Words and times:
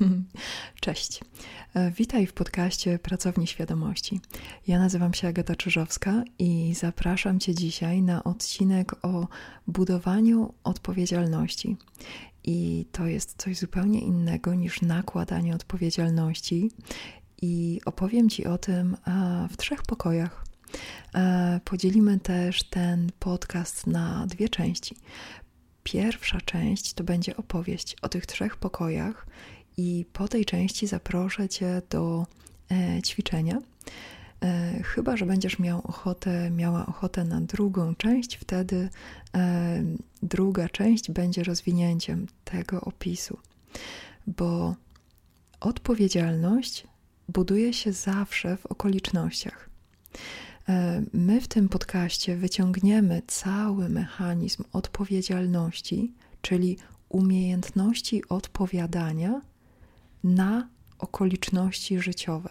Cześć. 0.80 1.20
E, 1.74 1.90
witaj 1.90 2.26
w 2.26 2.32
podcaście 2.32 2.98
Pracowni 2.98 3.46
Świadomości. 3.46 4.20
Ja 4.66 4.78
nazywam 4.78 5.14
się 5.14 5.28
Agata 5.28 5.56
Czyżowska 5.56 6.24
i 6.38 6.74
zapraszam 6.74 7.40
Cię 7.40 7.54
dzisiaj 7.54 8.02
na 8.02 8.24
odcinek 8.24 9.04
o 9.04 9.28
budowaniu 9.66 10.54
odpowiedzialności. 10.64 11.76
I 12.44 12.86
to 12.92 13.06
jest 13.06 13.34
coś 13.42 13.58
zupełnie 13.58 14.00
innego 14.00 14.54
niż 14.54 14.82
nakładanie 14.82 15.54
odpowiedzialności. 15.54 16.70
I 17.42 17.80
opowiem 17.84 18.28
Ci 18.28 18.46
o 18.46 18.58
tym 18.58 18.96
w 19.50 19.56
trzech 19.56 19.82
pokojach. 19.82 20.44
E, 21.14 21.60
podzielimy 21.64 22.20
też 22.20 22.62
ten 22.62 23.12
podcast 23.18 23.86
na 23.86 24.26
dwie 24.26 24.48
części. 24.48 24.96
Pierwsza 25.82 26.40
część 26.40 26.94
to 26.94 27.04
będzie 27.04 27.36
opowieść 27.36 27.96
o 28.02 28.08
tych 28.08 28.26
trzech 28.26 28.56
pokojach, 28.56 29.26
i 29.76 30.04
po 30.12 30.28
tej 30.28 30.44
części 30.44 30.86
zaproszę 30.86 31.48
Cię 31.48 31.82
do 31.90 32.26
e, 32.70 33.02
ćwiczenia. 33.02 33.58
E, 34.42 34.82
chyba, 34.82 35.16
że 35.16 35.26
będziesz 35.26 35.58
miał 35.58 35.80
ochotę, 35.84 36.50
miała 36.50 36.86
ochotę 36.86 37.24
na 37.24 37.40
drugą 37.40 37.94
część, 37.94 38.36
wtedy 38.36 38.88
e, 39.34 39.84
druga 40.22 40.68
część 40.68 41.10
będzie 41.10 41.44
rozwinięciem 41.44 42.26
tego 42.44 42.80
opisu, 42.80 43.38
bo 44.26 44.74
odpowiedzialność 45.60 46.86
buduje 47.28 47.72
się 47.72 47.92
zawsze 47.92 48.56
w 48.56 48.66
okolicznościach. 48.66 49.70
My 51.12 51.40
w 51.40 51.48
tym 51.48 51.68
podcaście 51.68 52.36
wyciągniemy 52.36 53.22
cały 53.26 53.88
mechanizm 53.88 54.64
odpowiedzialności, 54.72 56.12
czyli 56.42 56.76
umiejętności 57.08 58.28
odpowiadania 58.28 59.40
na 60.24 60.68
okoliczności 60.98 62.00
życiowe, 62.00 62.50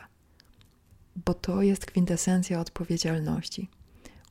bo 1.26 1.34
to 1.34 1.62
jest 1.62 1.86
kwintesencja 1.86 2.60
odpowiedzialności. 2.60 3.70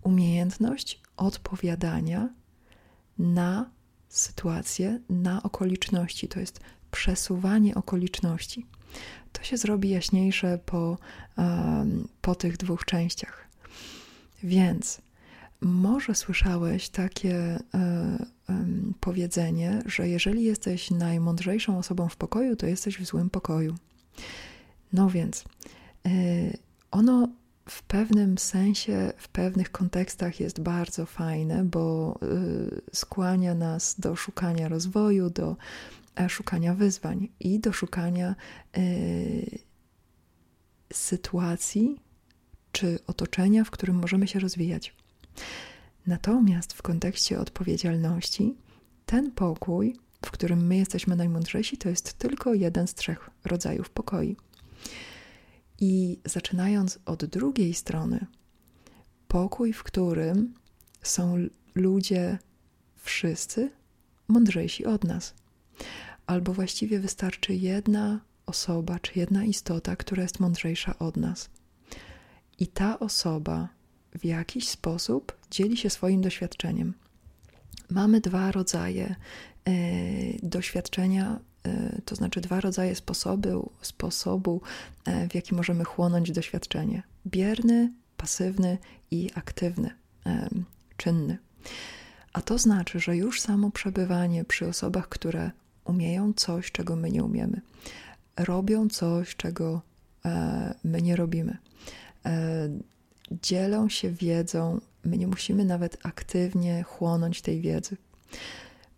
Umiejętność 0.03 1.01
odpowiadania 1.17 2.29
na 3.19 3.71
sytuacje, 4.09 5.01
na 5.11 5.43
okoliczności, 5.43 6.29
to 6.29 6.41
jest 6.41 6.61
przesuwanie 6.91 7.75
okoliczności. 7.75 8.67
To 9.33 9.43
się 9.43 9.57
zrobi 9.57 9.91
jaśniejsze 9.91 10.59
po, 10.67 10.99
po 12.21 12.35
tych 12.35 12.57
dwóch 12.57 12.85
częściach. 12.85 13.49
Więc 14.43 15.03
może 15.61 16.15
słyszałeś 16.15 16.89
takie 16.89 17.59
e, 18.49 18.67
powiedzenie, 19.01 19.83
że 19.87 20.09
jeżeli 20.09 20.45
jesteś 20.45 20.91
najmądrzejszą 20.91 21.79
osobą 21.79 22.09
w 22.09 22.17
pokoju, 22.17 22.57
to 22.57 22.67
jesteś 22.67 22.99
w 22.99 23.05
złym 23.05 23.31
pokoju. 23.31 23.75
No 24.93 25.11
więc 25.11 25.45
e, 26.07 26.11
ono 26.91 27.29
w 27.69 27.83
pewnym 27.83 28.39
sensie, 28.39 29.13
w 29.17 29.29
pewnych 29.29 29.71
kontekstach 29.71 30.41
jest 30.41 30.61
bardzo 30.61 31.07
fajne, 31.07 31.65
bo 31.65 32.19
e, 32.23 32.27
skłania 32.93 33.55
nas 33.55 34.01
do 34.01 34.17
szukania 34.17 34.69
rozwoju, 34.69 35.31
do 35.31 35.57
szukania 36.29 36.75
wyzwań 36.75 37.29
i 37.41 37.61
do 37.61 37.73
szukania 37.73 38.35
sytuacji 40.93 41.97
czy 42.73 42.99
otoczenia, 43.07 43.65
w 43.65 43.71
którym 43.71 43.97
możemy 43.97 44.29
się 44.29 44.41
rozwijać. 44.41 44.95
Natomiast 46.07 46.73
w 46.73 46.83
kontekście 46.83 47.41
odpowiedzialności, 47.41 48.57
ten 49.07 49.31
pokój, 49.31 49.97
w 50.27 50.31
którym 50.31 50.67
my 50.67 50.77
jesteśmy 50.77 51.17
najmądrzejsi, 51.17 51.77
to 51.77 51.89
jest 51.89 52.13
tylko 52.13 52.55
jeden 52.55 52.87
z 52.87 52.95
trzech 52.95 53.31
rodzajów 53.45 53.91
pokoi. 53.91 54.37
I 55.81 56.19
zaczynając 56.25 56.99
od 57.07 57.25
drugiej 57.25 57.75
strony, 57.75 58.27
pokój, 59.29 59.73
w 59.73 59.83
którym 59.83 60.55
są 61.03 61.37
ludzie 61.75 62.39
wszyscy 62.97 63.71
mądrzejsi 64.29 64.87
od 64.87 65.05
nas. 65.05 65.35
Albo 66.27 66.53
właściwie 66.53 67.01
wystarczy 67.01 67.55
jedna 67.55 68.21
osoba 68.47 68.99
czy 68.99 69.19
jedna 69.19 69.45
istota, 69.45 69.97
która 69.97 70.23
jest 70.23 70.41
mądrzejsza 70.41 70.99
od 70.99 71.17
nas. 71.17 71.51
I 72.59 72.67
ta 72.67 72.99
osoba 72.99 73.69
w 74.15 74.25
jakiś 74.25 74.69
sposób 74.69 75.37
dzieli 75.51 75.77
się 75.77 75.91
swoim 75.91 76.21
doświadczeniem. 76.21 76.95
Mamy 77.91 78.21
dwa 78.21 78.53
rodzaje 78.53 79.15
e, 79.65 79.73
doświadczenia, 80.43 81.39
e, 81.67 82.01
to 82.05 82.15
znaczy 82.17 82.41
dwa 82.41 82.61
rodzaje 82.61 82.95
sposobu, 82.95 83.71
sposobu, 83.83 84.61
e, 85.05 85.29
w 85.29 85.35
jaki 85.35 85.55
możemy 85.55 85.85
chłonąć 85.85 86.33
doświadczenie: 86.33 87.03
bierny, 87.27 87.93
pasywny 88.17 88.79
i 89.11 89.31
aktywny, 89.35 89.91
czynny. 90.97 91.39
A 92.33 92.43
to 92.43 92.59
znaczy, 92.59 93.01
że 93.01 93.17
już 93.17 93.41
samo 93.41 93.71
przebywanie 93.71 94.45
przy 94.45 94.67
osobach, 94.67 95.09
które 95.09 95.51
umieją 95.85 96.33
coś, 96.33 96.73
czego 96.73 96.97
my 96.97 97.11
nie 97.11 97.25
umiemy, 97.25 97.61
robią 98.37 98.89
coś, 98.89 99.37
czego 99.37 99.83
my 100.85 101.03
nie 101.03 101.17
robimy, 101.17 101.57
dzielą 103.43 103.89
się 103.89 104.11
wiedzą, 104.11 104.81
my 105.05 105.19
nie 105.19 105.27
musimy 105.27 105.65
nawet 105.65 105.99
aktywnie 106.03 106.83
chłonąć 106.83 107.43
tej 107.43 107.61
wiedzy. 107.61 107.97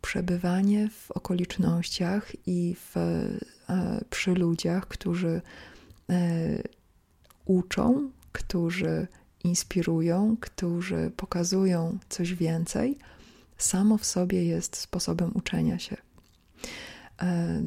Przebywanie 0.03 0.89
w 0.89 1.11
okolicznościach 1.11 2.33
i 2.47 2.77
w, 2.79 2.97
e, 2.97 4.05
przy 4.11 4.35
ludziach, 4.35 4.89
którzy 4.89 5.43
e, 6.11 6.63
uczą, 7.45 8.11
którzy 8.33 9.07
inspirują, 9.45 10.37
którzy 10.41 11.13
pokazują 11.17 11.99
coś 12.09 12.35
więcej, 12.35 12.99
samo 13.59 13.99
w 13.99 14.05
sobie 14.05 14.45
jest 14.45 14.77
sposobem 14.77 15.31
uczenia 15.35 15.79
się. 15.79 15.97
E, 17.23 17.63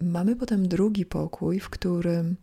mamy 0.00 0.36
potem 0.36 0.68
drugi 0.68 1.06
pokój, 1.06 1.60
w 1.60 1.70
którym, 1.70 2.36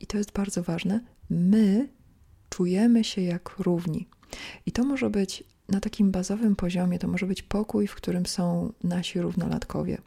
i 0.00 0.06
to 0.06 0.18
jest 0.18 0.32
bardzo 0.32 0.62
ważne, 0.62 1.00
my 1.30 1.88
czujemy 2.56 3.04
się 3.04 3.22
jak 3.22 3.58
równi. 3.58 4.08
I 4.66 4.72
to 4.72 4.84
może 4.84 5.10
być 5.10 5.44
na 5.68 5.80
takim 5.80 6.10
bazowym 6.10 6.56
poziomie, 6.56 6.98
to 6.98 7.08
może 7.08 7.26
być 7.26 7.42
pokój, 7.42 7.86
w 7.86 7.94
którym 7.94 8.26
są 8.26 8.72
nasi 8.84 9.20
równolatkowie, 9.20 9.98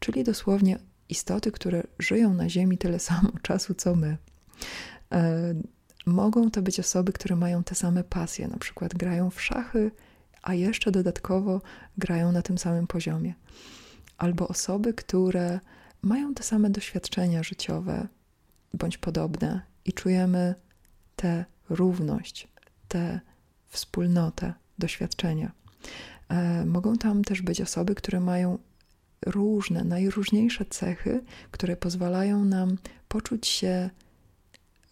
czyli 0.00 0.24
dosłownie 0.24 0.78
istoty, 1.08 1.52
które 1.52 1.82
żyją 1.98 2.34
na 2.34 2.48
Ziemi 2.48 2.78
tyle 2.78 2.98
samo 2.98 3.30
czasu 3.42 3.74
co 3.74 3.94
my. 3.94 4.16
E, 5.12 5.54
mogą 6.06 6.50
to 6.50 6.62
być 6.62 6.80
osoby, 6.80 7.12
które 7.12 7.36
mają 7.36 7.64
te 7.64 7.74
same 7.74 8.04
pasje, 8.04 8.48
na 8.48 8.58
przykład 8.58 8.94
grają 8.94 9.30
w 9.30 9.42
szachy, 9.42 9.90
a 10.42 10.54
jeszcze 10.54 10.90
dodatkowo 10.90 11.60
grają 11.98 12.32
na 12.32 12.42
tym 12.42 12.58
samym 12.58 12.86
poziomie. 12.86 13.34
Albo 14.18 14.48
osoby, 14.48 14.94
które 14.94 15.60
mają 16.02 16.34
te 16.34 16.42
same 16.42 16.70
doświadczenia 16.70 17.42
życiowe 17.42 18.08
bądź 18.74 18.98
podobne 18.98 19.62
i 19.84 19.92
czujemy 19.92 20.54
tę 21.16 21.44
równość, 21.68 22.48
tę 22.88 23.20
wspólnotę 23.68 24.54
doświadczenia. 24.78 25.52
E, 26.28 26.66
mogą 26.66 26.96
tam 26.96 27.24
też 27.24 27.42
być 27.42 27.60
osoby, 27.60 27.94
które 27.94 28.20
mają 28.20 28.58
różne, 29.26 29.84
najróżniejsze 29.84 30.64
cechy, 30.64 31.24
które 31.50 31.76
pozwalają 31.76 32.44
nam 32.44 32.76
poczuć 33.08 33.46
się 33.46 33.90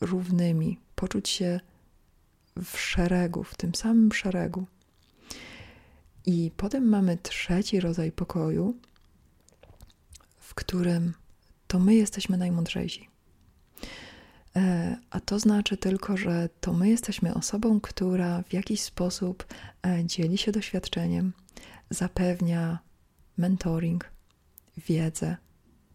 równymi, 0.01 0.79
poczuć 0.95 1.29
się 1.29 1.61
w 2.65 2.79
szeregu, 2.79 3.45
w 3.45 3.57
tym 3.57 3.75
samym 3.75 4.13
szeregu. 4.13 4.67
I 6.27 6.51
potem 6.57 6.89
mamy 6.89 7.19
trzeci 7.23 7.81
rodzaj 7.81 8.13
pokoju, 8.13 8.75
w 10.39 10.55
którym 10.55 11.15
to 11.67 11.79
my 11.79 11.95
jesteśmy 11.95 12.37
najmądrzejsi. 12.37 13.12
E, 14.57 14.97
a 15.11 15.21
to 15.21 15.39
znaczy 15.39 15.77
tylko, 15.77 16.17
że 16.17 16.49
to 16.61 16.73
my 16.73 16.89
jesteśmy 16.89 17.35
osobą, 17.35 17.81
która 17.81 18.43
w 18.43 18.53
jakiś 18.53 18.81
sposób 18.81 19.47
e, 19.87 20.05
dzieli 20.05 20.39
się 20.39 20.53
doświadczeniem, 20.53 21.33
zapewnia 21.91 22.79
mentoring, 23.37 24.11
wiedzę, 24.77 25.37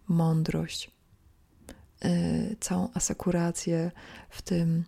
mądrość, 0.08 0.92
e, 2.02 2.10
całą 2.60 2.90
asekurację 2.94 3.92
w 4.30 4.42
tym 4.42 4.84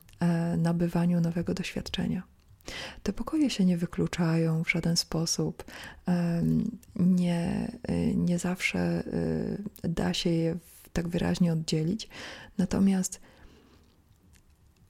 nabywaniu 0.57 1.21
nowego 1.21 1.53
doświadczenia. 1.53 2.23
Te 3.03 3.13
pokoje 3.13 3.49
się 3.49 3.65
nie 3.65 3.77
wykluczają 3.77 4.63
w 4.63 4.71
żaden 4.71 4.97
sposób. 4.97 5.63
Nie, 6.95 7.71
nie 8.15 8.39
zawsze 8.39 9.03
da 9.83 10.13
się 10.13 10.29
je 10.29 10.57
tak 10.93 11.07
wyraźnie 11.07 11.53
oddzielić. 11.53 12.09
Natomiast 12.57 13.21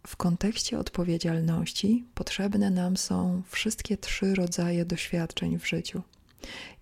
w 0.08 0.16
kontekście 0.16 0.80
odpowiedzialności 0.80 2.06
potrzebne 2.16 2.70
nam 2.70 2.98
są 2.98 3.42
wszystkie 3.50 3.98
trzy 3.98 4.36
rodzaje 4.36 4.86
doświadczeń 4.86 5.60
w 5.60 5.68
życiu. 5.68 6.02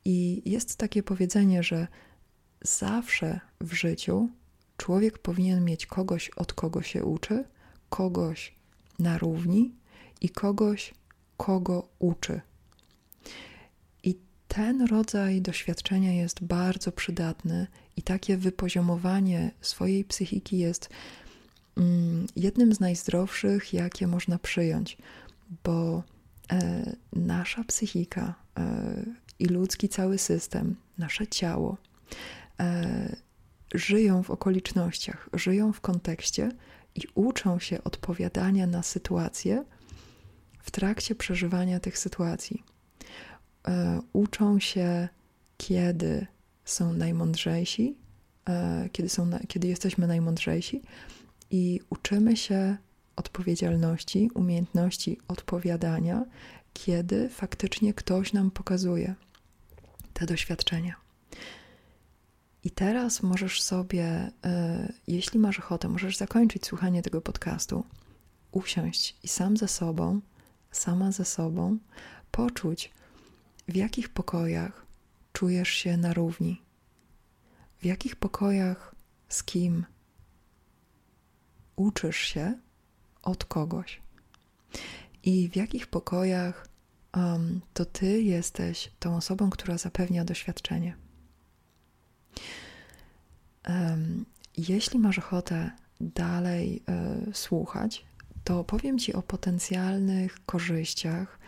I 0.06 0.42
jest 0.46 0.78
takie 0.78 1.04
powiedzenie, 1.04 1.64
że 1.64 1.88
zawsze 2.62 3.40
w 3.62 3.74
życiu 3.74 4.30
człowiek 4.78 5.18
powinien 5.18 5.66
mieć 5.66 5.86
kogoś, 5.86 6.30
od 6.30 6.54
kogo 6.54 6.82
się 6.82 7.04
uczy, 7.06 7.44
kogoś 7.90 8.56
na 9.00 9.18
równi 9.18 9.76
i 10.22 10.30
kogoś, 10.30 10.94
kogo 11.38 11.90
uczy. 12.00 12.42
I 14.04 14.16
ten 14.48 14.88
rodzaj 14.88 15.42
doświadczenia 15.42 16.14
jest 16.14 16.44
bardzo 16.44 16.92
przydatny, 16.92 17.68
i 17.98 18.02
takie 18.02 18.38
wypoziomowanie 18.38 19.52
swojej 19.62 20.06
psychiki 20.06 20.58
jest 20.58 20.90
jednym 22.36 22.74
z 22.74 22.80
najzdrowszych, 22.80 23.74
jakie 23.74 24.08
można 24.08 24.40
przyjąć, 24.40 24.98
bo 25.64 26.04
e, 26.52 26.96
nasza 27.14 27.64
psychika 27.64 28.36
e, 28.58 29.06
i 29.40 29.46
ludzki 29.46 29.90
cały 29.90 30.18
system, 30.18 30.76
nasze 30.98 31.28
ciało, 31.28 31.78
e, 32.60 33.16
żyją 33.74 34.24
w 34.24 34.32
okolicznościach, 34.32 35.30
żyją 35.34 35.74
w 35.74 35.82
kontekście 35.82 36.52
i 36.96 37.02
uczą 37.16 37.60
się 37.60 37.84
odpowiadania 37.84 38.68
na 38.68 38.84
sytuacje 38.84 39.64
w 40.60 40.72
trakcie 40.72 41.16
przeżywania 41.16 41.80
tych 41.80 41.98
sytuacji. 41.98 42.64
Uczą 44.14 44.60
się, 44.60 45.08
kiedy 45.58 46.28
są 46.66 46.94
najmądrzejsi, 46.94 47.98
kiedy, 48.92 49.10
są, 49.10 49.30
kiedy 49.48 49.68
jesteśmy 49.68 50.08
najmądrzejsi, 50.08 50.82
i 51.52 51.80
uczymy 51.90 52.38
się 52.38 52.78
odpowiedzialności, 53.16 54.30
umiejętności 54.34 55.18
odpowiadania, 55.28 56.26
kiedy 56.74 57.30
faktycznie 57.30 57.94
ktoś 57.94 58.34
nam 58.34 58.52
pokazuje 58.52 59.16
te 60.14 60.26
doświadczenia. 60.26 60.96
I 62.64 62.72
teraz 62.72 63.24
możesz 63.24 63.62
sobie, 63.62 64.32
e, 64.46 64.94
jeśli 65.08 65.40
masz 65.40 65.60
ochotę, 65.60 65.88
możesz 65.90 66.18
zakończyć 66.18 66.66
słuchanie 66.66 67.02
tego 67.02 67.22
podcastu, 67.22 67.84
usiąść 68.52 69.18
i 69.24 69.28
sam 69.28 69.58
ze 69.58 69.68
sobą, 69.68 70.22
sama 70.72 71.12
ze 71.12 71.26
sobą, 71.26 71.78
poczuć, 72.32 72.92
w 73.68 73.76
jakich 73.76 74.10
pokojach 74.10 74.86
czujesz 75.34 75.70
się 75.70 75.98
na 75.98 76.14
równi, 76.14 76.62
w 77.82 77.86
jakich 77.86 78.16
pokojach 78.16 78.96
z 79.30 79.44
kim 79.44 79.86
uczysz 81.78 82.18
się 82.18 82.54
od 83.24 83.46
kogoś 83.46 84.02
i 85.24 85.50
w 85.50 85.56
jakich 85.56 85.88
pokojach 85.88 86.68
um, 87.16 87.62
to 87.74 87.86
ty 87.86 88.22
jesteś 88.22 88.92
tą 89.00 89.16
osobą, 89.16 89.50
która 89.50 89.78
zapewnia 89.78 90.26
doświadczenie. 90.26 90.96
Jeśli 94.58 95.00
masz 95.00 95.20
ochotę 95.20 95.72
dalej 96.02 96.84
e, 96.88 97.18
słuchać, 97.34 98.06
to 98.44 98.64
powiem 98.64 99.00
Ci 99.00 99.14
o 99.14 99.22
potencjalnych 99.22 100.46
korzyściach 100.46 101.40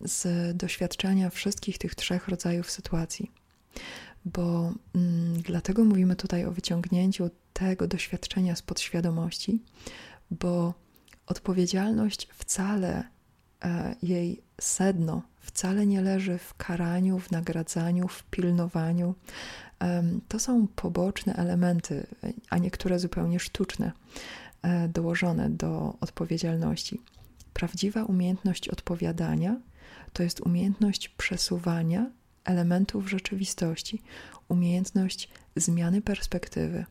z 0.00 0.56
doświadczenia 0.56 1.30
wszystkich 1.30 1.78
tych 1.78 1.94
trzech 1.94 2.28
rodzajów 2.28 2.70
sytuacji. 2.70 3.30
Bo 4.24 4.72
mm, 4.94 5.42
dlatego 5.42 5.84
mówimy 5.84 6.16
tutaj 6.16 6.44
o 6.44 6.52
wyciągnięciu 6.52 7.30
tego 7.68 7.86
doświadczenia 7.86 8.56
z 8.56 8.62
podświadomości, 8.62 9.62
bo 10.30 10.74
odpowiedzialność 11.26 12.28
wcale, 12.32 13.04
e, 13.64 13.96
jej 14.02 14.42
sedno 14.60 15.22
wcale 15.40 15.86
nie 15.86 16.00
leży 16.00 16.38
w 16.38 16.54
karaniu, 16.54 17.18
w 17.18 17.30
nagradzaniu, 17.30 18.08
w 18.08 18.22
pilnowaniu, 18.24 19.14
to 20.28 20.38
są 20.38 20.66
poboczne 20.76 21.34
elementy, 21.34 22.06
a 22.50 22.58
niektóre 22.58 22.98
zupełnie 22.98 23.40
sztuczne, 23.40 23.92
e, 24.62 24.88
dołożone 24.88 25.50
do 25.50 25.96
odpowiedzialności. 26.00 27.00
Prawdziwa 27.52 28.04
umiejętność 28.04 28.68
odpowiadania 28.68 29.56
to 30.12 30.22
jest 30.22 30.40
umiejętność 30.40 31.08
przesuwania 31.08 32.10
elementów 32.44 33.10
rzeczywistości, 33.10 34.02
umiejętność 34.48 35.28
zmiany 35.56 36.02
perspektywy, 36.02 36.84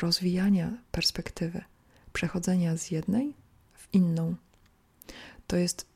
rozwijania 0.00 0.78
perspektywy, 0.92 1.64
przechodzenia 2.12 2.76
z 2.76 2.90
jednej 2.90 3.34
w 3.74 3.94
inną. 3.94 4.34
To 5.46 5.56
jest 5.56 5.86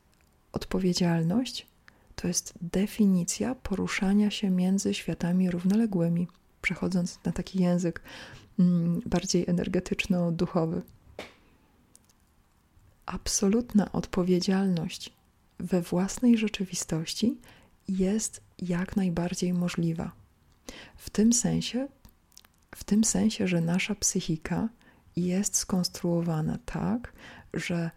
odpowiedzialność 0.51 1.67
to 2.15 2.27
jest 2.27 2.53
definicja 2.61 3.55
poruszania 3.55 4.31
się 4.31 4.49
między 4.49 4.93
światami 4.93 5.51
równoległymi, 5.51 6.27
przechodząc 6.61 7.19
na 7.25 7.31
taki 7.31 7.59
język 7.63 8.01
mm, 8.59 9.01
bardziej 9.05 9.45
energetyczno-duchowy. 9.47 10.81
Absolutna 13.05 13.91
odpowiedzialność 13.91 15.13
we 15.59 15.81
własnej 15.81 16.37
rzeczywistości 16.37 17.37
jest 17.87 18.41
jak 18.59 18.95
najbardziej 18.95 19.53
możliwa. 19.53 20.11
W 20.97 21.09
tym 21.09 21.33
sensie, 21.33 21.87
w 22.75 22.83
tym 22.83 23.03
sensie, 23.03 23.47
że 23.47 23.61
nasza 23.61 23.95
psychika 23.95 24.69
jest 25.15 25.55
skonstruowana 25.55 26.57
tak, 26.65 27.13
że 27.53 27.91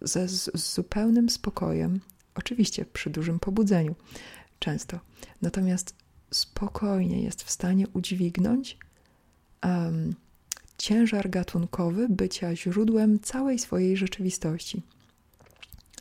ze, 0.00 0.28
z 0.28 0.74
zupełnym 0.74 1.30
spokojem 1.30 2.00
Oczywiście 2.38 2.84
przy 2.84 3.10
dużym 3.10 3.40
pobudzeniu, 3.40 3.94
często. 4.58 5.00
Natomiast 5.42 5.94
spokojnie 6.30 7.22
jest 7.22 7.42
w 7.42 7.50
stanie 7.50 7.88
udźwignąć 7.88 8.78
um, 9.64 10.14
ciężar 10.78 11.30
gatunkowy 11.30 12.08
bycia 12.08 12.56
źródłem 12.56 13.20
całej 13.20 13.58
swojej 13.58 13.96
rzeczywistości. 13.96 14.82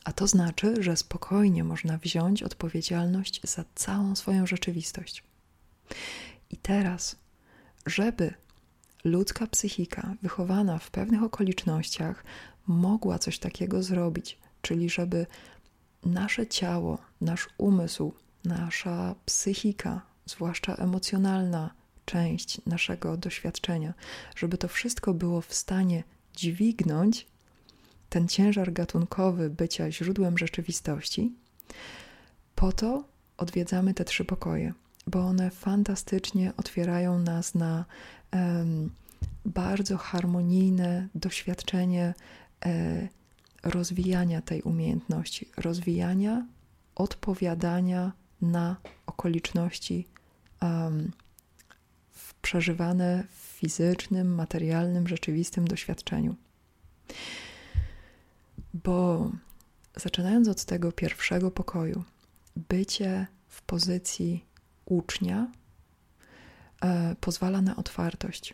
A 0.04 0.14
to 0.14 0.28
znaczy, 0.28 0.84
że 0.84 0.98
spokojnie 0.98 1.64
można 1.64 1.98
wziąć 1.98 2.44
odpowiedzialność 2.44 3.42
za 3.44 3.66
całą 3.76 4.16
swoją 4.16 4.48
rzeczywistość. 4.48 5.24
I 6.50 6.58
teraz, 6.58 7.16
żeby 7.90 8.34
ludzka 9.04 9.48
psychika 9.48 10.16
wychowana 10.22 10.78
w 10.80 10.92
pewnych 10.92 11.24
okolicznościach 11.24 12.24
mogła 12.68 13.20
coś 13.20 13.40
takiego 13.40 13.84
zrobić, 13.84 14.38
czyli 14.62 14.90
żeby 14.90 15.26
nasze 16.06 16.48
ciało, 16.48 16.98
nasz 17.22 17.48
umysł, 17.58 18.14
nasza 18.46 19.16
psychika, 19.26 20.02
zwłaszcza 20.26 20.76
emocjonalna 20.76 21.74
część 22.06 22.66
naszego 22.66 23.18
doświadczenia, 23.18 23.94
żeby 24.36 24.58
to 24.58 24.68
wszystko 24.68 25.14
było 25.14 25.42
w 25.42 25.54
stanie 25.54 26.04
dźwignąć 26.36 27.28
ten 28.10 28.28
ciężar 28.28 28.74
gatunkowy 28.74 29.50
bycia 29.50 29.92
źródłem 29.92 30.38
rzeczywistości, 30.38 31.34
po 32.56 32.72
to 32.72 33.04
odwiedzamy 33.38 33.94
te 33.94 34.06
trzy 34.06 34.26
pokoje, 34.26 34.74
bo 35.08 35.20
one 35.20 35.52
fantastycznie 35.52 36.54
otwierają 36.58 37.20
nas 37.20 37.56
na 37.56 37.86
um, 38.34 38.90
bardzo 39.46 39.98
harmonijne 39.98 41.08
doświadczenie 41.16 42.14
e, 42.66 43.08
rozwijania 43.64 44.42
tej 44.42 44.62
umiejętności, 44.62 45.50
rozwijania 45.58 46.46
odpowiadania 46.96 48.12
na 48.42 48.76
okoliczności 49.06 50.08
um, 50.62 51.12
przeżywane 52.42 53.24
w 53.32 53.36
fizycznym, 53.36 54.36
materialnym, 54.36 55.08
rzeczywistym 55.08 55.68
doświadczeniu. 55.68 56.36
Bo 58.74 59.32
zaczynając 59.96 60.48
od 60.48 60.66
tego 60.66 60.92
pierwszego 60.92 61.52
pokoju, 61.52 62.04
bycie 62.56 63.28
w 63.48 63.62
pozycji 63.62 64.46
ucznia 64.88 65.52
e, 66.82 67.16
pozwala 67.22 67.62
na 67.62 67.76
otwartość, 67.76 68.54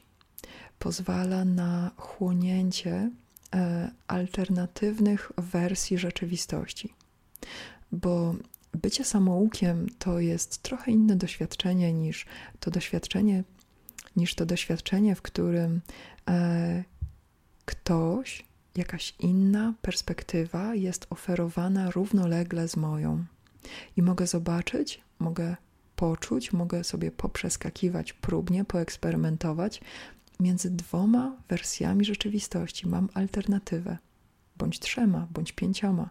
pozwala 0.79 1.45
na 1.45 1.91
chłonięcie 1.97 3.09
E, 3.53 3.91
alternatywnych 4.07 5.31
wersji 5.37 5.97
rzeczywistości. 5.97 6.93
Bo 7.91 8.35
bycie 8.73 9.05
samoukiem 9.05 9.87
to 9.99 10.19
jest 10.19 10.61
trochę 10.61 10.91
inne 10.91 11.15
doświadczenie 11.15 11.93
niż 11.93 12.25
to 12.59 12.71
doświadczenie, 12.71 13.43
niż 14.15 14.35
to 14.35 14.45
doświadczenie, 14.45 15.15
w 15.15 15.21
którym 15.21 15.81
e, 16.29 16.83
ktoś, 17.65 18.45
jakaś 18.75 19.15
inna 19.19 19.73
perspektywa 19.81 20.75
jest 20.75 21.07
oferowana 21.09 21.91
równolegle 21.91 22.67
z 22.67 22.77
moją. 22.77 23.25
I 23.97 24.01
mogę 24.01 24.27
zobaczyć, 24.27 25.01
mogę 25.19 25.55
poczuć, 25.95 26.53
mogę 26.53 26.83
sobie 26.83 27.11
poprzeskakiwać 27.11 28.13
próbnie, 28.13 28.65
poeksperymentować, 28.65 29.81
między 30.39 30.71
dwoma 30.71 31.37
wersjami 31.49 32.05
rzeczywistości 32.05 32.87
mam 32.87 33.09
alternatywę, 33.13 33.97
bądź 34.57 34.79
trzema, 34.79 35.27
bądź 35.31 35.51
pięcioma. 35.51 36.09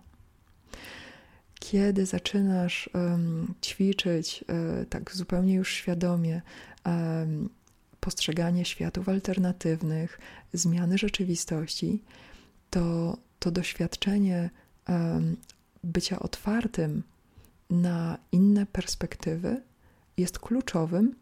kiedy 1.60 2.06
zaczynasz 2.06 2.90
um, 2.94 3.54
ćwiczyć 3.62 4.44
um, 4.48 4.86
tak 4.86 5.14
zupełnie 5.14 5.54
już 5.54 5.72
świadomie 5.72 6.42
um, 6.84 7.48
postrzeganie 8.00 8.64
światów 8.64 9.08
alternatywnych, 9.08 10.18
zmiany 10.52 10.98
rzeczywistości, 10.98 12.02
to 12.70 13.16
to 13.38 13.50
doświadczenie 13.50 14.50
bycia 15.84 16.18
otwartym 16.18 17.02
na 17.70 18.18
inne 18.32 18.66
perspektywy 18.66 19.62
jest 20.16 20.38
kluczowym, 20.38 21.14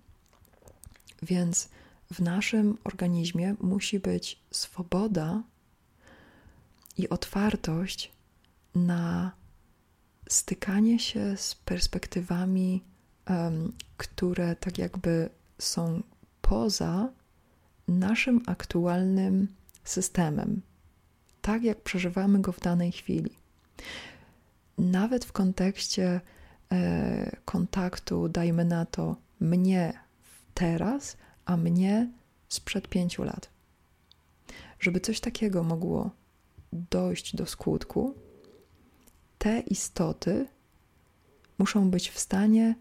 więc 1.23 1.69
w 2.13 2.21
naszym 2.21 2.79
organizmie 2.85 3.55
musi 3.61 4.01
być 4.01 4.41
swoboda 4.51 5.43
i 6.97 7.09
otwartość 7.09 8.13
na 8.75 9.33
stykanie 10.29 10.99
się 10.99 11.37
z 11.37 11.55
perspektywami, 11.55 12.83
um, 13.29 13.73
które 13.97 14.57
tak 14.57 14.79
jakby 14.79 15.31
są 15.59 16.03
poza 16.43 17.09
naszym 17.89 18.41
aktualnym 18.47 19.49
systemem, 19.85 20.63
tak 21.43 21.63
jak 21.63 21.81
przeżywamy 21.81 22.41
go 22.41 22.53
w 22.53 22.61
danej 22.61 22.93
chwili. 22.93 23.31
Nawet 24.79 25.25
w 25.25 25.33
kontekście 25.33 26.21
kontaktu, 27.45 28.29
dajmy 28.29 28.65
na 28.65 28.87
to, 28.87 29.17
mnie 29.41 29.93
teraz, 30.55 31.17
a 31.45 31.57
mnie 31.57 32.09
sprzed 32.49 32.89
pięciu 32.89 33.25
lat. 33.25 33.49
Żeby 34.81 35.01
coś 35.01 35.21
takiego 35.21 35.63
mogło 35.63 36.11
dojść 36.73 37.37
do 37.37 37.47
skutku, 37.47 38.15
te 39.39 39.61
istoty 39.61 40.47
muszą 41.59 41.91
być 41.91 42.11
w 42.11 42.19
stanie 42.19 42.75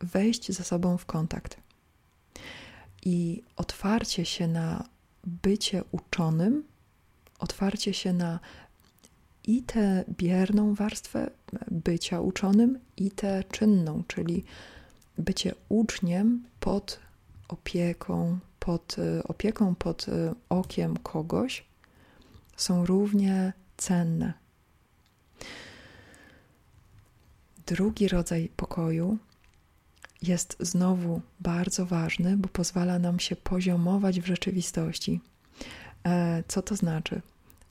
wejść 0.00 0.52
ze 0.52 0.64
sobą 0.64 0.98
w 0.98 1.06
kontakt. 1.06 1.56
I 3.04 3.42
otwarcie 3.56 4.24
się 4.24 4.48
na 4.48 4.88
bycie 5.24 5.84
uczonym, 5.92 6.64
otwarcie 7.38 7.94
się 7.94 8.12
na 8.12 8.40
i 9.46 9.62
tę 9.62 10.04
bierną 10.10 10.74
warstwę 10.74 11.30
bycia 11.70 12.20
uczonym, 12.20 12.78
i 12.96 13.10
tę 13.10 13.44
czynną, 13.50 14.02
czyli 14.08 14.44
bycie 15.18 15.54
uczniem 15.68 16.44
pod 16.60 17.00
opieką, 17.48 18.38
pod 18.58 18.96
y, 18.98 19.22
opieką, 19.22 19.74
pod 19.74 20.08
y, 20.08 20.12
okiem 20.48 20.96
kogoś, 20.96 21.64
są 22.56 22.86
równie 22.86 23.52
cenne. 23.76 24.32
Drugi 27.66 28.08
rodzaj 28.08 28.50
pokoju 28.56 29.18
jest 30.22 30.56
znowu 30.60 31.20
bardzo 31.40 31.86
ważny, 31.86 32.36
bo 32.36 32.48
pozwala 32.48 32.98
nam 32.98 33.20
się 33.20 33.36
poziomować 33.36 34.20
w 34.20 34.26
rzeczywistości. 34.26 35.20
E, 36.04 36.42
co 36.48 36.62
to 36.62 36.76
znaczy? 36.76 37.22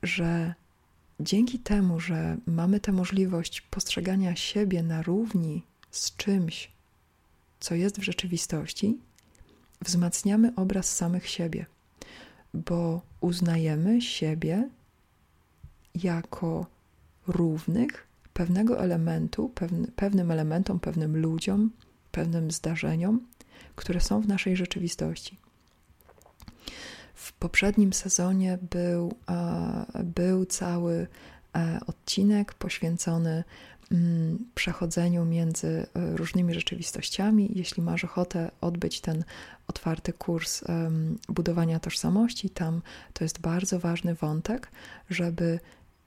Że 0.03 0.53
dzięki 1.19 1.59
temu, 1.59 1.99
że 1.99 2.37
mamy 2.45 2.79
tę 2.79 2.91
możliwość 2.91 3.61
postrzegania 3.61 4.35
siebie 4.35 4.83
na 4.83 5.01
równi 5.01 5.63
z 5.91 6.15
czymś, 6.15 6.71
co 7.59 7.75
jest 7.75 7.99
w 7.99 8.03
rzeczywistości, 8.03 8.97
wzmacniamy 9.81 10.53
obraz 10.55 10.95
samych 10.95 11.27
siebie, 11.27 11.65
bo 12.53 13.01
uznajemy 13.21 14.01
siebie 14.01 14.69
jako 15.95 16.65
równych 17.27 18.07
pewnego 18.33 18.79
elementu, 18.79 19.51
pewnym 19.95 20.31
elementom, 20.31 20.79
pewnym 20.79 21.17
ludziom, 21.17 21.71
pewnym 22.11 22.51
zdarzeniom, 22.51 23.19
które 23.75 24.01
są 24.01 24.21
w 24.21 24.27
naszej 24.27 24.55
rzeczywistości. 24.55 25.37
W 27.15 27.33
poprzednim 27.33 27.93
sezonie 27.93 28.57
był, 28.71 29.13
był 30.03 30.45
cały 30.45 31.07
e, 31.55 31.79
odcinek 31.87 32.53
poświęcony 32.53 33.43
mm, 33.91 34.45
przechodzeniu 34.55 35.25
między 35.25 35.67
e, 35.67 36.17
różnymi 36.17 36.53
rzeczywistościami. 36.53 37.51
Jeśli 37.55 37.83
masz 37.83 38.03
ochotę 38.03 38.51
odbyć 38.61 39.01
ten 39.01 39.23
otwarty 39.67 40.13
kurs 40.13 40.63
budowania 41.29 41.79
tożsamości, 41.79 42.49
tam 42.49 42.81
to 43.13 43.23
jest 43.23 43.39
bardzo 43.39 43.79
ważny 43.79 44.15
wątek, 44.15 44.71
żeby 45.09 45.59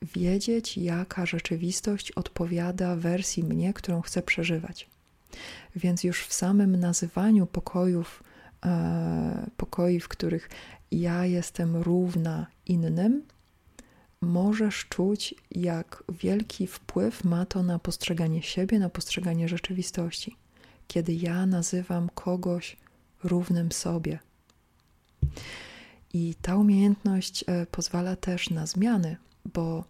wiedzieć, 0.02 0.78
jaka 0.78 1.26
rzeczywistość 1.26 2.12
odpowiada 2.12 2.96
wersji 2.96 3.44
mnie, 3.44 3.74
którą 3.74 4.00
chcę 4.00 4.22
przeżywać. 4.22 4.88
Więc 5.76 6.04
już 6.04 6.26
w 6.26 6.32
samym 6.32 6.76
nazywaniu 6.76 7.46
pokojów, 7.46 8.22
e, 8.22 8.27
pokoi, 9.56 10.00
w 10.00 10.08
których 10.08 10.50
ja 10.90 11.26
jestem 11.26 11.76
równa 11.76 12.46
innym, 12.66 13.22
możesz 14.20 14.86
czuć, 14.88 15.34
jak 15.50 16.04
wielki 16.08 16.66
wpływ 16.66 17.24
ma 17.24 17.46
to 17.46 17.62
na 17.62 17.78
postrzeganie 17.78 18.42
siebie, 18.42 18.78
na 18.78 18.88
postrzeganie 18.88 19.48
rzeczywistości, 19.48 20.36
kiedy 20.88 21.14
ja 21.14 21.46
nazywam 21.46 22.08
kogoś 22.14 22.76
równym 23.24 23.72
sobie. 23.72 24.18
I 26.12 26.34
ta 26.42 26.56
umiejętność 26.56 27.44
e, 27.46 27.66
pozwala 27.66 28.16
też 28.16 28.50
na 28.50 28.66
zmiany, 28.66 29.16
bo 29.54 29.84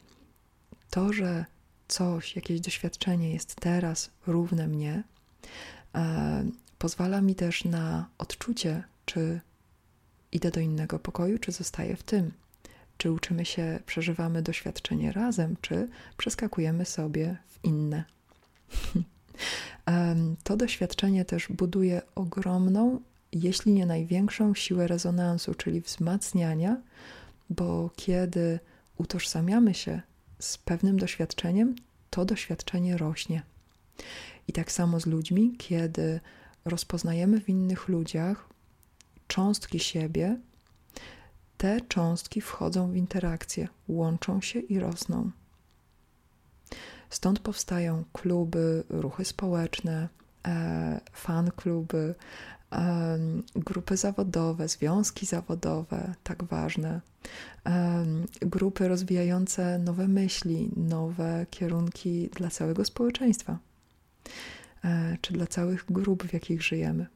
to, 0.90 1.12
że 1.12 1.44
coś, 1.88 2.36
jakieś 2.36 2.60
doświadczenie 2.60 3.32
jest 3.32 3.54
teraz 3.54 4.10
równe 4.26 4.68
mnie, 4.68 5.02
e, 5.94 6.44
pozwala 6.78 7.20
mi 7.20 7.34
też 7.34 7.64
na 7.64 8.08
odczucie, 8.18 8.82
czy 9.04 9.40
idę 10.32 10.50
do 10.50 10.60
innego 10.60 10.98
pokoju, 10.98 11.38
czy 11.38 11.52
zostaję 11.52 11.96
w 11.96 12.02
tym. 12.02 12.32
Czy 12.96 13.12
uczymy 13.12 13.44
się, 13.44 13.80
przeżywamy 13.86 14.42
doświadczenie 14.42 15.12
razem, 15.12 15.56
czy 15.60 15.88
przeskakujemy 16.16 16.84
sobie 16.84 17.36
w 17.46 17.64
inne. 17.64 18.04
to 20.44 20.56
doświadczenie 20.56 21.24
też 21.24 21.48
buduje 21.48 22.02
ogromną, 22.14 23.00
jeśli 23.32 23.72
nie 23.72 23.86
największą 23.86 24.54
siłę 24.54 24.86
rezonansu, 24.86 25.54
czyli 25.54 25.80
wzmacniania, 25.80 26.76
bo 27.50 27.90
kiedy 27.96 28.58
utożsamiamy 28.96 29.74
się 29.74 30.00
z 30.38 30.58
pewnym 30.58 30.98
doświadczeniem, 30.98 31.74
to 32.10 32.24
doświadczenie 32.24 32.96
rośnie. 32.96 33.42
I 34.48 34.52
tak 34.52 34.72
samo 34.72 35.00
z 35.00 35.06
ludźmi, 35.06 35.54
kiedy 35.58 36.20
rozpoznajemy 36.68 37.40
w 37.40 37.48
innych 37.48 37.88
ludziach 37.88 38.48
cząstki 39.26 39.78
siebie, 39.78 40.36
te 41.56 41.80
cząstki 41.80 42.40
wchodzą 42.40 42.90
w 42.90 42.96
interakcję, 42.96 43.68
łączą 43.88 44.40
się 44.40 44.58
i 44.58 44.78
rosną. 44.78 45.30
Stąd 47.10 47.38
powstają 47.38 48.04
kluby, 48.12 48.84
ruchy 48.88 49.24
społeczne, 49.24 50.08
e, 50.46 51.00
fan 51.12 51.50
kluby, 51.50 52.14
grupy 53.56 53.96
zawodowe, 53.96 54.68
związki 54.68 55.26
zawodowe, 55.26 56.14
tak 56.24 56.44
ważne, 56.44 57.00
grupy 58.40 58.88
rozwijające 58.88 59.78
nowe 59.78 60.08
myśli, 60.08 60.70
nowe 60.76 61.46
kierunki 61.50 62.30
dla 62.36 62.50
całego 62.50 62.84
społeczeństwa, 62.84 63.52
e, 63.52 63.58
czy 65.20 65.32
dla 65.32 65.46
całych 65.46 65.84
grup, 65.88 66.24
w 66.24 66.32
jakich 66.32 66.62
żyjemy. 66.62 67.06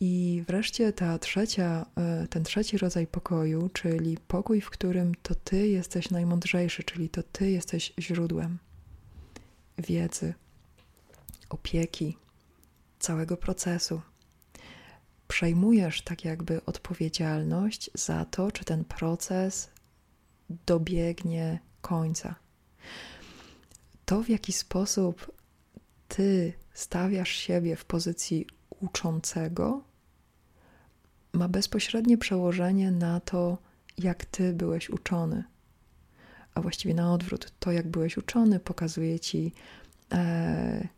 I 0.00 0.42
wreszcie 0.46 0.92
ta 0.92 1.18
trzecia, 1.18 1.86
e, 1.96 2.26
ten 2.30 2.44
trzeci 2.44 2.78
rodzaj 2.78 3.06
pokoju, 3.06 3.68
czyli 3.68 4.18
pokój, 4.28 4.60
w 4.60 4.70
którym 4.70 5.14
to 5.22 5.34
ty 5.34 5.68
jesteś 5.68 6.10
najmądrzejszy, 6.10 6.84
czyli 6.84 7.08
to 7.08 7.22
ty 7.22 7.50
jesteś 7.50 7.92
źródłem 7.98 8.58
wiedzy, 9.78 10.34
opieki, 11.48 12.16
całego 12.98 13.36
procesu. 13.36 14.00
Przejmujesz 15.28 16.02
tak 16.02 16.24
jakby 16.24 16.64
odpowiedzialność 16.64 17.90
za 17.94 18.24
to, 18.24 18.52
czy 18.52 18.64
ten 18.64 18.84
proces 18.84 19.70
dobiegnie 20.66 21.58
końca. 21.80 22.34
To, 24.04 24.22
w 24.22 24.28
jaki 24.28 24.52
sposób 24.52 25.32
ty 26.16 26.52
stawiasz 26.74 27.30
siebie 27.30 27.76
w 27.76 27.84
pozycji 27.84 28.46
uczącego, 28.80 29.82
ma 31.32 31.48
bezpośrednie 31.48 32.18
przełożenie 32.18 32.90
na 32.90 33.20
to, 33.20 33.58
jak 33.98 34.24
ty 34.24 34.52
byłeś 34.52 34.90
uczony. 34.90 35.44
A 36.54 36.60
właściwie 36.60 36.94
na 36.94 37.14
odwrót, 37.14 37.52
to 37.58 37.72
jak 37.72 37.88
byłeś 37.88 38.16
uczony, 38.16 38.60
pokazuje 38.60 39.20
ci, 39.20 39.52
e, 40.12 40.88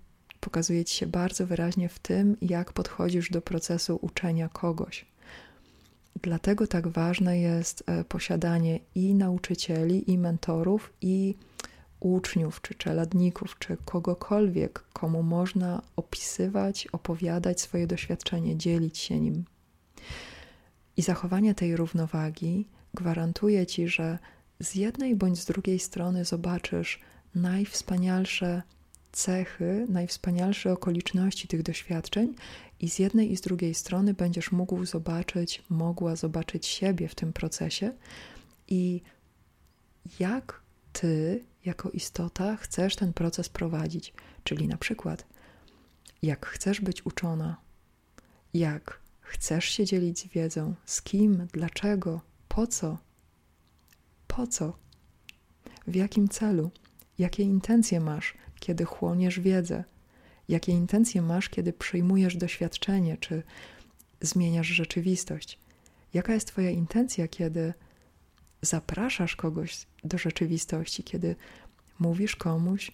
pokazuje 0.40 0.84
ci 0.84 0.96
się 0.96 1.06
bardzo 1.06 1.46
wyraźnie 1.46 1.88
w 1.88 1.98
tym, 1.98 2.36
jak 2.42 2.72
podchodzisz 2.72 3.30
do 3.30 3.42
procesu 3.42 3.98
uczenia 4.02 4.48
kogoś. 4.48 5.06
Dlatego 6.22 6.66
tak 6.66 6.88
ważne 6.88 7.38
jest 7.38 7.84
e, 7.86 8.04
posiadanie 8.04 8.80
i 8.94 9.14
nauczycieli, 9.14 10.10
i 10.10 10.18
mentorów, 10.18 10.92
i 11.00 11.34
uczniów, 12.00 12.60
czy 12.62 12.74
czeladników, 12.74 13.58
czy 13.58 13.76
kogokolwiek, 13.84 14.84
komu 14.92 15.22
można 15.22 15.82
opisywać, 15.96 16.86
opowiadać 16.92 17.60
swoje 17.60 17.86
doświadczenie, 17.86 18.56
dzielić 18.56 18.98
się 18.98 19.20
nim. 19.20 19.44
I 20.96 21.02
zachowanie 21.02 21.54
tej 21.54 21.76
równowagi 21.76 22.68
gwarantuje 22.94 23.66
ci, 23.66 23.88
że 23.88 24.18
z 24.60 24.74
jednej 24.74 25.16
bądź 25.16 25.40
z 25.40 25.44
drugiej 25.44 25.78
strony 25.78 26.24
zobaczysz 26.24 27.00
najwspanialsze 27.34 28.62
cechy, 29.12 29.86
najwspanialsze 29.88 30.72
okoliczności 30.72 31.48
tych 31.48 31.62
doświadczeń, 31.62 32.34
i 32.80 32.90
z 32.90 32.98
jednej 32.98 33.32
i 33.32 33.36
z 33.36 33.40
drugiej 33.40 33.74
strony 33.74 34.14
będziesz 34.14 34.52
mógł 34.52 34.84
zobaczyć, 34.84 35.62
mogła 35.68 36.16
zobaczyć 36.16 36.66
siebie 36.66 37.08
w 37.08 37.14
tym 37.14 37.32
procesie 37.32 37.92
i 38.68 39.00
jak 40.18 40.63
ty, 40.94 41.44
jako 41.64 41.90
istota, 41.90 42.56
chcesz 42.56 42.96
ten 42.96 43.12
proces 43.12 43.48
prowadzić. 43.48 44.14
Czyli 44.44 44.68
na 44.68 44.76
przykład, 44.76 45.26
jak 46.22 46.46
chcesz 46.46 46.80
być 46.80 47.06
uczona, 47.06 47.56
jak 48.54 49.00
chcesz 49.20 49.64
się 49.64 49.84
dzielić 49.84 50.18
z 50.18 50.26
wiedzą, 50.26 50.74
z 50.84 51.02
kim, 51.02 51.48
dlaczego, 51.52 52.20
po 52.48 52.66
co, 52.66 52.98
po 54.26 54.46
co, 54.46 54.76
w 55.86 55.94
jakim 55.94 56.28
celu, 56.28 56.70
jakie 57.18 57.42
intencje 57.42 58.00
masz, 58.00 58.34
kiedy 58.60 58.84
chłoniesz 58.84 59.40
wiedzę, 59.40 59.84
jakie 60.48 60.72
intencje 60.72 61.22
masz, 61.22 61.48
kiedy 61.48 61.72
przyjmujesz 61.72 62.36
doświadczenie 62.36 63.16
czy 63.16 63.42
zmieniasz 64.20 64.66
rzeczywistość. 64.66 65.58
Jaka 66.14 66.34
jest 66.34 66.48
Twoja 66.48 66.70
intencja, 66.70 67.28
kiedy 67.28 67.74
zapraszasz 68.64 69.36
kogoś 69.36 69.86
do 70.04 70.18
rzeczywistości, 70.18 71.04
kiedy 71.04 71.36
mówisz 71.98 72.36
komuś: 72.36 72.92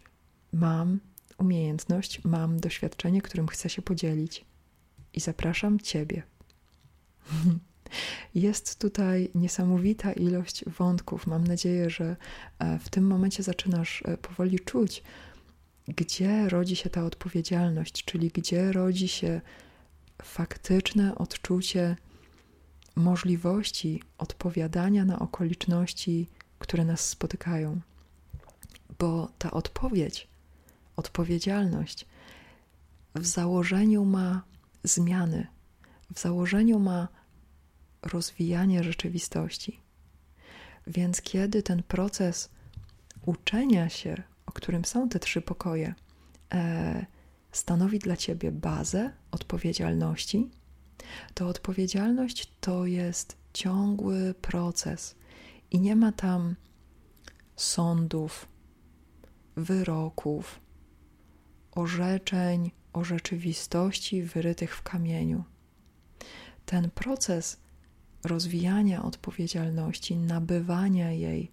Mam 0.53 1.01
umiejętność, 1.39 2.25
mam 2.25 2.61
doświadczenie, 2.61 3.23
którym 3.23 3.49
chcę 3.49 3.69
się 3.69 3.83
podzielić 3.83 4.45
i 5.15 5.21
zapraszam 5.21 5.81
Ciebie. 5.81 6.23
Jest 8.35 8.79
tutaj 8.79 9.31
niesamowita 9.35 10.13
ilość 10.13 10.65
wątków. 10.65 11.27
Mam 11.27 11.47
nadzieję, 11.47 11.91
że 11.91 12.17
e, 12.59 12.79
w 12.79 12.89
tym 12.89 13.07
momencie 13.07 13.43
zaczynasz 13.43 14.03
e, 14.07 14.17
powoli 14.17 14.61
czuć, 14.61 15.03
gdzie 15.89 16.49
rodzi 16.49 16.77
się 16.77 16.91
ta 16.91 17.05
odpowiedzialność, 17.05 18.05
czyli 18.05 18.29
gdzie 18.29 18.73
rodzi 18.73 19.09
się 19.09 19.41
faktyczne 20.23 21.15
odczucie 21.15 21.97
możliwości 23.01 24.03
odpowiadania 24.19 25.05
na 25.05 25.19
okoliczności, 25.19 26.29
które 26.59 26.85
nas 26.85 27.09
spotykają. 27.09 27.81
Bo 28.99 29.29
ta 29.39 29.51
odpowiedź, 29.51 30.29
odpowiedzialność 30.97 32.07
w 33.15 33.27
założeniu 33.27 34.05
ma 34.05 34.43
zmiany, 34.85 35.47
w 36.15 36.21
założeniu 36.21 36.79
ma 36.79 37.09
rozwijanie 38.03 38.85
rzeczywistości. 38.85 39.81
Więc 40.87 41.23
kiedy 41.23 41.63
ten 41.63 41.83
proces 41.83 42.51
uczenia 43.27 43.89
się, 43.89 44.23
o 44.47 44.53
którym 44.53 44.85
są 44.85 45.09
te 45.09 45.19
trzy 45.19 45.43
pokoje, 45.43 45.95
e, 46.53 47.07
stanowi 47.53 47.99
dla 47.99 48.17
ciebie 48.17 48.53
bazę 48.53 49.13
odpowiedzialności, 49.31 50.51
to 51.35 51.49
odpowiedzialność 51.49 52.53
to 52.61 52.87
jest 52.87 53.37
ciągły 53.53 54.35
proces 54.35 55.15
i 55.71 55.81
nie 55.81 55.97
ma 55.97 56.13
tam 56.13 56.57
sądów, 57.57 58.49
wyroków, 59.57 60.61
orzeczeń 61.73 62.71
o 62.93 63.05
rzeczywistości 63.05 64.23
wyrytych 64.23 64.77
w 64.77 64.83
kamieniu. 64.83 65.45
Ten 66.67 66.91
proces 66.91 67.61
rozwijania 68.25 69.03
odpowiedzialności, 69.03 70.17
nabywania 70.17 71.13
jej, 71.13 71.53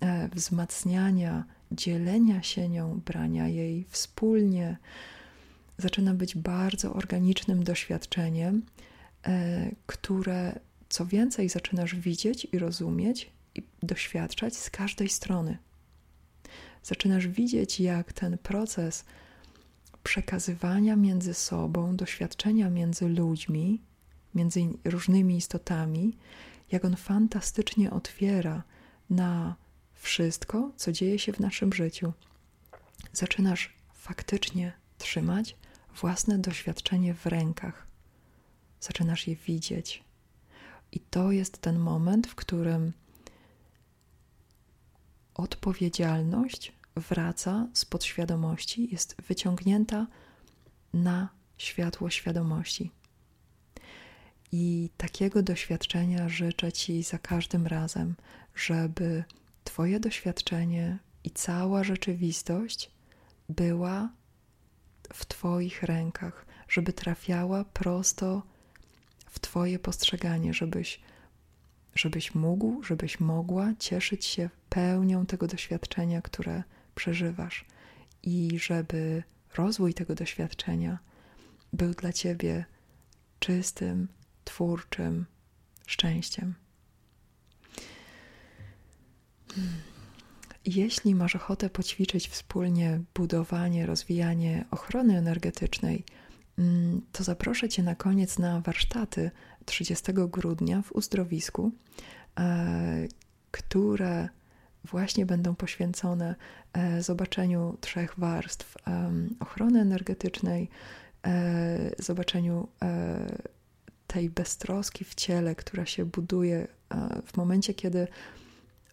e, 0.00 0.28
wzmacniania, 0.28 1.44
dzielenia 1.72 2.42
się 2.42 2.68
nią, 2.68 3.00
brania 3.06 3.48
jej 3.48 3.86
wspólnie, 3.88 4.76
zaczyna 5.78 6.14
być 6.14 6.36
bardzo 6.36 6.94
organicznym 6.94 7.64
doświadczeniem, 7.64 8.62
e, 9.26 9.70
które 9.86 10.58
co 10.88 11.06
więcej 11.06 11.48
zaczynasz 11.48 11.94
widzieć 11.94 12.46
i 12.52 12.58
rozumieć 12.58 13.30
i 13.54 13.62
doświadczać 13.82 14.56
z 14.56 14.70
każdej 14.70 15.08
strony. 15.08 15.58
Zaczynasz 16.82 17.28
widzieć, 17.28 17.80
jak 17.80 18.12
ten 18.12 18.38
proces 18.38 19.04
przekazywania 20.02 20.96
między 20.96 21.34
sobą, 21.34 21.96
doświadczenia 21.96 22.70
między 22.70 23.08
ludźmi, 23.08 23.80
między 24.34 24.60
różnymi 24.84 25.36
istotami, 25.36 26.16
jak 26.72 26.84
on 26.84 26.96
fantastycznie 26.96 27.90
otwiera 27.90 28.62
na 29.10 29.56
wszystko, 29.92 30.72
co 30.76 30.92
dzieje 30.92 31.18
się 31.18 31.32
w 31.32 31.40
naszym 31.40 31.72
życiu. 31.72 32.12
Zaczynasz 33.12 33.74
faktycznie 33.94 34.72
trzymać 34.98 35.56
własne 36.00 36.38
doświadczenie 36.38 37.14
w 37.14 37.26
rękach. 37.26 37.86
Zaczynasz 38.80 39.28
je 39.28 39.36
widzieć. 39.36 40.04
I 40.92 41.00
to 41.00 41.32
jest 41.32 41.58
ten 41.58 41.78
moment, 41.78 42.26
w 42.26 42.34
którym 42.34 42.92
odpowiedzialność 45.34 46.72
wraca 46.96 47.68
z 47.72 47.84
podświadomości, 47.84 48.88
jest 48.92 49.16
wyciągnięta 49.28 50.06
na 50.94 51.28
światło 51.58 52.10
świadomości. 52.10 52.90
I 54.52 54.90
takiego 54.96 55.42
doświadczenia 55.42 56.28
życzę 56.28 56.72
Ci 56.72 57.02
za 57.02 57.18
każdym 57.18 57.66
razem, 57.66 58.14
żeby 58.54 59.24
Twoje 59.64 60.00
doświadczenie 60.00 60.98
i 61.24 61.30
cała 61.30 61.84
rzeczywistość 61.84 62.90
była 63.48 64.12
w 65.12 65.26
Twoich 65.26 65.82
rękach, 65.82 66.46
żeby 66.68 66.92
trafiała 66.92 67.64
prosto 67.64 68.42
w 69.26 69.40
Twoje 69.40 69.78
postrzeganie, 69.78 70.54
żebyś, 70.54 71.00
żebyś 71.94 72.34
mógł, 72.34 72.82
żebyś 72.82 73.20
mogła 73.20 73.72
cieszyć 73.78 74.24
się 74.24 74.50
pełnią 74.68 75.26
tego 75.26 75.46
doświadczenia, 75.46 76.22
które 76.22 76.62
przeżywasz, 76.94 77.64
i 78.22 78.58
żeby 78.58 79.22
rozwój 79.54 79.94
tego 79.94 80.14
doświadczenia 80.14 80.98
był 81.72 81.94
dla 81.94 82.12
Ciebie 82.12 82.64
czystym, 83.40 84.08
twórczym 84.44 85.26
szczęściem. 85.86 86.54
Jeśli 90.66 91.14
masz 91.14 91.36
ochotę 91.36 91.70
poćwiczyć 91.70 92.28
wspólnie 92.28 93.00
budowanie, 93.14 93.86
rozwijanie 93.86 94.64
ochrony 94.70 95.18
energetycznej, 95.18 96.04
mm, 96.58 97.00
to 97.12 97.24
zaproszę 97.24 97.68
Cię 97.68 97.82
na 97.82 97.94
koniec 97.94 98.38
na 98.38 98.60
warsztaty 98.60 99.30
30 99.64 100.12
grudnia 100.28 100.82
w 100.82 100.92
uzdrowisku, 100.92 101.72
e, 102.38 103.08
które 103.50 104.28
właśnie 104.84 105.26
będą 105.26 105.54
poświęcone 105.54 106.34
e, 106.72 107.02
zobaczeniu 107.02 107.78
trzech 107.80 108.14
warstw 108.18 108.76
ochrony 109.40 109.80
energetycznej, 109.80 110.68
e, 111.26 111.90
zobaczeniu 111.98 112.68
tej 114.06 114.30
beztroski 114.30 115.04
w 115.04 115.14
ciele, 115.14 115.54
która 115.54 115.86
się 115.86 116.04
buduje 116.04 116.68
w 117.26 117.36
momencie, 117.36 117.74
kiedy 117.74 118.08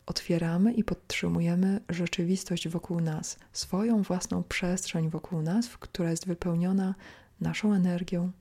otwieramy 0.05 0.73
i 0.73 0.83
podtrzymujemy 0.83 1.81
rzeczywistość 1.89 2.67
wokół 2.67 3.01
nas, 3.01 3.39
swoją 3.53 4.01
własną 4.01 4.43
przestrzeń 4.43 5.09
wokół 5.09 5.41
nas, 5.41 5.67
która 5.67 6.11
jest 6.11 6.27
wypełniona 6.27 6.95
naszą 7.41 7.73
energią, 7.73 8.31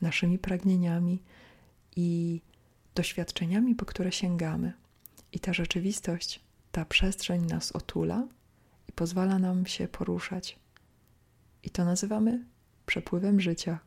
naszymi 0.00 0.38
pragnieniami 0.38 1.22
i 1.96 2.40
doświadczeniami, 2.94 3.74
po 3.74 3.84
które 3.84 4.12
sięgamy. 4.12 4.72
I 5.32 5.40
ta 5.40 5.52
rzeczywistość, 5.52 6.40
ta 6.72 6.84
przestrzeń 6.84 7.46
nas 7.46 7.72
otula 7.72 8.28
i 8.88 8.92
pozwala 8.92 9.38
nam 9.38 9.66
się 9.66 9.88
poruszać. 9.88 10.58
I 11.62 11.70
to 11.70 11.84
nazywamy 11.84 12.44
przepływem 12.86 13.40
życia. 13.40 13.78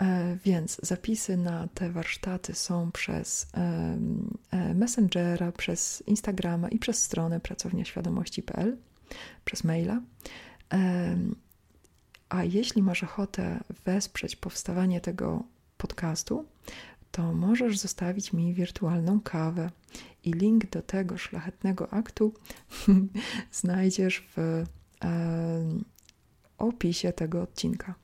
E, 0.00 0.36
więc 0.44 0.80
zapisy 0.82 1.36
na 1.36 1.68
te 1.74 1.90
warsztaty 1.90 2.54
są 2.54 2.92
przez 2.92 3.46
e, 3.54 4.74
Messengera, 4.74 5.52
przez 5.52 6.02
Instagrama 6.06 6.68
i 6.68 6.78
przez 6.78 7.02
stronę 7.02 7.40
pracowniaświadomości.pl, 7.40 8.76
przez 9.44 9.64
maila. 9.64 10.00
A 12.28 12.44
jeśli 12.44 12.82
masz 12.82 13.02
ochotę 13.04 13.60
wesprzeć 13.84 14.36
powstawanie 14.36 15.00
tego 15.00 15.44
podcastu, 15.78 16.44
to 17.10 17.32
możesz 17.32 17.78
zostawić 17.78 18.32
mi 18.32 18.54
wirtualną 18.54 19.20
kawę. 19.20 19.70
I 20.24 20.32
link 20.32 20.70
do 20.70 20.82
tego 20.82 21.18
szlachetnego 21.18 21.92
aktu 21.92 22.34
znajdziesz 23.52 24.28
w 24.36 24.64
opisie 26.58 27.12
tego 27.12 27.42
odcinka. 27.42 27.94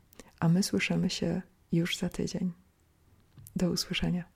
A 0.40 0.48
my 0.48 0.62
słyszymy 0.62 1.11
się 1.11 1.42
już 1.72 1.96
za 1.96 2.09
tydzień. 2.09 2.52
Do 3.56 3.70
usłyszenia. 3.70 4.30